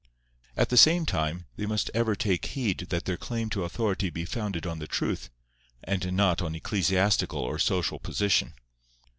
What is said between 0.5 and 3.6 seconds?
At the same time they must ever take heed that their claim